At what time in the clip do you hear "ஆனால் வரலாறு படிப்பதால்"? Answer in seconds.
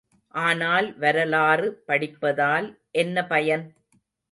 0.35-2.67